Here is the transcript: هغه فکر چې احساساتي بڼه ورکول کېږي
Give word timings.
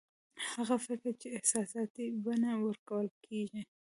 هغه 0.53 0.75
فکر 0.87 1.11
چې 1.21 1.27
احساساتي 1.37 2.05
بڼه 2.23 2.51
ورکول 2.65 3.07
کېږي 3.25 3.61